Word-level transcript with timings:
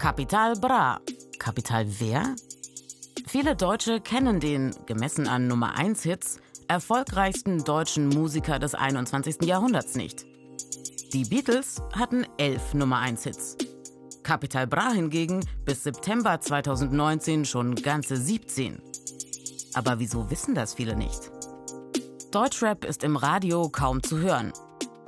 Kapital 0.00 0.56
Bra. 0.56 0.98
Kapital 1.38 1.84
wer? 1.98 2.34
Viele 3.26 3.54
Deutsche 3.54 4.00
kennen 4.00 4.40
den, 4.40 4.74
gemessen 4.86 5.28
an 5.28 5.46
Nummer 5.46 5.76
1 5.76 6.04
Hits, 6.04 6.40
erfolgreichsten 6.68 7.64
deutschen 7.64 8.08
Musiker 8.08 8.58
des 8.58 8.74
21. 8.74 9.42
Jahrhunderts 9.42 9.96
nicht. 9.96 10.24
Die 11.12 11.26
Beatles 11.26 11.82
hatten 11.92 12.24
elf 12.38 12.72
Nummer 12.72 13.00
1 13.00 13.24
Hits. 13.24 13.58
Capital 14.22 14.66
Bra 14.66 14.90
hingegen 14.90 15.44
bis 15.66 15.84
September 15.84 16.40
2019 16.40 17.44
schon 17.44 17.74
ganze 17.74 18.16
17. 18.16 18.80
Aber 19.74 19.98
wieso 19.98 20.30
wissen 20.30 20.54
das 20.54 20.72
viele 20.72 20.96
nicht? 20.96 21.30
Deutschrap 22.30 22.86
ist 22.86 23.04
im 23.04 23.16
Radio 23.16 23.68
kaum 23.68 24.02
zu 24.02 24.18
hören. 24.18 24.54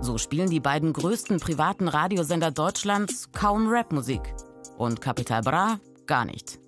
So 0.00 0.16
spielen 0.16 0.48
die 0.48 0.60
beiden 0.60 0.94
größten 0.94 1.40
privaten 1.40 1.88
Radiosender 1.88 2.52
Deutschlands 2.52 3.28
kaum 3.32 3.68
Rapmusik. 3.68 4.22
Und 4.78 5.00
Capital 5.00 5.42
Bra 5.42 5.80
gar 6.06 6.24
nicht. 6.24 6.58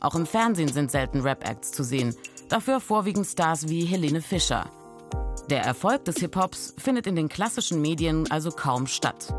Auch 0.00 0.14
im 0.14 0.26
Fernsehen 0.26 0.72
sind 0.72 0.90
selten 0.90 1.20
Rap-Acts 1.20 1.72
zu 1.72 1.84
sehen, 1.84 2.16
dafür 2.48 2.80
vorwiegend 2.80 3.26
Stars 3.26 3.68
wie 3.68 3.84
Helene 3.84 4.22
Fischer. 4.22 4.70
Der 5.50 5.62
Erfolg 5.62 6.04
des 6.04 6.16
Hip-Hops 6.16 6.74
findet 6.78 7.06
in 7.06 7.16
den 7.16 7.28
klassischen 7.28 7.82
Medien 7.82 8.30
also 8.30 8.50
kaum 8.50 8.86
statt. 8.86 9.34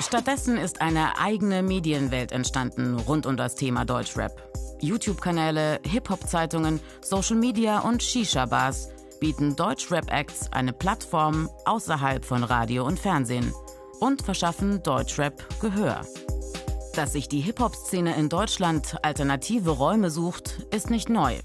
Stattdessen 0.00 0.56
ist 0.56 0.80
eine 0.80 1.18
eigene 1.18 1.62
Medienwelt 1.62 2.32
entstanden 2.32 2.98
rund 2.98 3.26
um 3.26 3.36
das 3.36 3.54
Thema 3.54 3.84
Deutschrap. 3.84 4.32
YouTube-Kanäle, 4.80 5.80
Hip-Hop-Zeitungen, 5.84 6.80
Social 7.00 7.36
Media 7.36 7.80
und 7.80 8.02
Shisha-Bars 8.02 8.88
bieten 9.20 9.56
Deutschrap-Acts 9.56 10.52
eine 10.52 10.72
Plattform 10.72 11.48
außerhalb 11.64 12.24
von 12.24 12.44
Radio 12.44 12.86
und 12.86 12.98
Fernsehen 12.98 13.52
und 14.00 14.22
verschaffen 14.22 14.82
Deutschrap 14.82 15.42
Gehör. 15.60 16.02
Dass 16.96 17.12
sich 17.12 17.28
die 17.28 17.40
Hip-Hop-Szene 17.40 18.16
in 18.16 18.30
Deutschland 18.30 18.96
alternative 19.02 19.68
Räume 19.68 20.08
sucht, 20.08 20.66
ist 20.70 20.88
nicht 20.88 21.10
neu. 21.10 21.38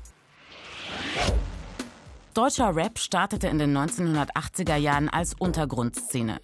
Deutscher 2.33 2.73
Rap 2.73 2.97
startete 2.97 3.49
in 3.49 3.59
den 3.59 3.77
1980er 3.77 4.77
Jahren 4.77 5.09
als 5.09 5.33
Untergrundszene. 5.37 6.39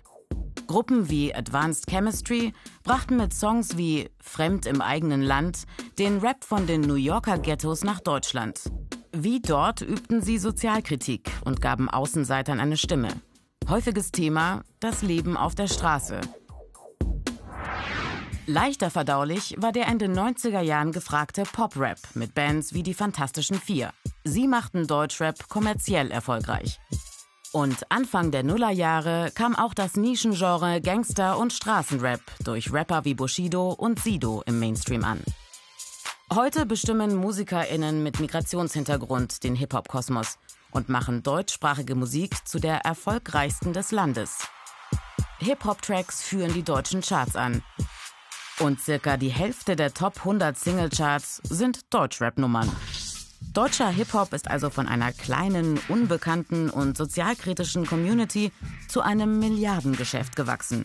Gruppen 0.67 1.09
wie 1.09 1.33
Advanced 1.33 1.88
Chemistry 1.89 2.52
brachten 2.83 3.16
mit 3.16 3.33
Songs 3.33 3.77
wie 3.77 4.09
Fremd 4.22 4.66
im 4.66 4.81
eigenen 4.81 5.21
Land 5.21 5.64
den 5.97 6.17
Rap 6.17 6.44
von 6.44 6.67
den 6.67 6.81
New 6.81 6.95
Yorker 6.95 7.38
Ghettos 7.38 7.86
nach 7.86 8.02
Deutschland. 8.02 8.59
Wie 9.14 9.39
dort 9.39 9.80
übten 9.80 10.21
sie 10.21 10.38
Sozialkritik 10.38 11.31
und 11.45 11.61
gaben 11.61 11.89
Außenseitern 11.89 12.59
eine 12.59 12.75
Stimme. 12.75 13.08
Häufiges 13.69 14.11
Thema 14.11 14.64
das 14.81 15.02
Leben 15.02 15.38
auf 15.38 15.55
der 15.55 15.67
Straße. 15.67 16.19
Leichter 18.49 18.89
verdaulich 18.89 19.55
war 19.57 19.73
der 19.73 19.89
in 19.89 19.99
den 19.99 20.17
90er 20.17 20.61
Jahren 20.61 20.93
gefragte 20.93 21.43
Pop-Rap 21.43 21.99
mit 22.13 22.33
Bands 22.33 22.73
wie 22.73 22.81
die 22.81 22.93
Fantastischen 22.93 23.59
Vier. 23.59 23.91
Sie 24.23 24.47
machten 24.47 24.87
Deutschrap 24.87 25.49
kommerziell 25.49 26.11
erfolgreich. 26.11 26.79
Und 27.51 27.91
Anfang 27.91 28.31
der 28.31 28.43
Nullerjahre 28.43 29.31
kam 29.35 29.53
auch 29.53 29.73
das 29.73 29.97
Nischengenre 29.97 30.79
Gangster- 30.79 31.37
und 31.37 31.51
Straßenrap 31.51 32.21
durch 32.45 32.71
Rapper 32.71 33.03
wie 33.03 33.15
Bushido 33.15 33.71
und 33.71 33.99
Sido 33.99 34.43
im 34.45 34.59
Mainstream 34.59 35.03
an. 35.03 35.21
Heute 36.33 36.65
bestimmen 36.65 37.17
MusikerInnen 37.17 38.01
mit 38.01 38.21
Migrationshintergrund 38.21 39.43
den 39.43 39.55
Hip-Hop-Kosmos 39.55 40.37
und 40.71 40.87
machen 40.87 41.21
deutschsprachige 41.21 41.95
Musik 41.95 42.47
zu 42.47 42.59
der 42.59 42.77
erfolgreichsten 42.85 43.73
des 43.73 43.91
Landes. 43.91 44.47
Hip-Hop-Tracks 45.39 46.23
führen 46.23 46.53
die 46.53 46.63
deutschen 46.63 47.01
Charts 47.01 47.35
an. 47.35 47.61
Und 48.59 48.81
circa 48.81 49.17
die 49.17 49.30
Hälfte 49.30 49.75
der 49.75 49.94
Top 49.94 50.17
100 50.17 50.58
Singlecharts 50.58 51.42
sind 51.43 51.93
Deutschrap-Nummern. 51.93 52.71
Deutscher 53.54 53.89
Hip-Hop 53.89 54.33
ist 54.33 54.49
also 54.49 54.71
von 54.71 54.87
einer 54.87 55.11
kleinen, 55.11 55.80
unbekannten 55.89 56.71
und 56.71 56.98
sozialkritischen 56.98 57.86
Community 57.86 58.52
zu 58.87 59.02
einem 59.02 59.37
Milliardengeschäft 59.39 60.36
gewachsen. 60.36 60.83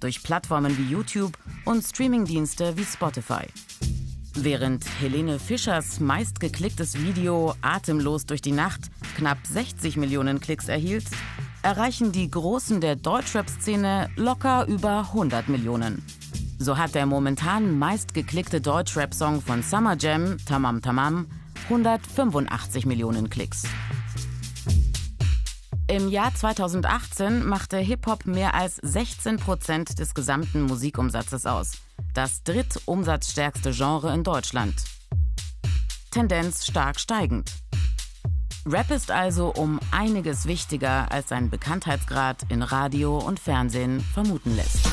Durch 0.00 0.22
Plattformen 0.22 0.76
wie 0.76 0.90
YouTube 0.90 1.38
und 1.64 1.82
Streamingdienste 1.82 2.76
wie 2.76 2.84
Spotify. 2.84 3.46
Während 4.34 4.84
Helene 5.00 5.38
Fischers 5.38 6.00
meistgeklicktes 6.00 6.98
Video 6.98 7.54
Atemlos 7.62 8.26
durch 8.26 8.42
die 8.42 8.52
Nacht 8.52 8.90
knapp 9.16 9.38
60 9.46 9.96
Millionen 9.96 10.40
Klicks 10.40 10.68
erhielt, 10.68 11.06
erreichen 11.62 12.12
die 12.12 12.30
Großen 12.30 12.82
der 12.82 12.96
Deutschrap-Szene 12.96 14.10
locker 14.16 14.66
über 14.66 14.98
100 15.12 15.48
Millionen. 15.48 16.04
So 16.58 16.78
hat 16.78 16.94
der 16.94 17.06
momentan 17.06 17.78
meistgeklickte 17.78 18.60
Deutschrap-Song 18.60 19.42
von 19.42 19.62
Summer 19.62 19.96
Jam, 19.98 20.36
Tamam 20.46 20.80
Tamam, 20.82 21.26
185 21.64 22.86
Millionen 22.86 23.28
Klicks. 23.28 23.64
Im 25.86 26.08
Jahr 26.08 26.34
2018 26.34 27.44
machte 27.46 27.76
Hip-Hop 27.76 28.26
mehr 28.26 28.54
als 28.54 28.76
16 28.76 29.36
Prozent 29.36 29.98
des 29.98 30.14
gesamten 30.14 30.62
Musikumsatzes 30.62 31.44
aus. 31.44 31.72
Das 32.14 32.42
drittumsatzstärkste 32.42 33.72
Genre 33.72 34.14
in 34.14 34.24
Deutschland. 34.24 34.74
Tendenz 36.10 36.64
stark 36.66 36.98
steigend. 36.98 37.50
Rap 38.66 38.90
ist 38.90 39.10
also 39.10 39.52
um 39.52 39.78
einiges 39.90 40.46
wichtiger, 40.46 41.12
als 41.12 41.28
sein 41.28 41.50
Bekanntheitsgrad 41.50 42.46
in 42.48 42.62
Radio 42.62 43.18
und 43.18 43.38
Fernsehen 43.38 44.00
vermuten 44.00 44.56
lässt. 44.56 44.88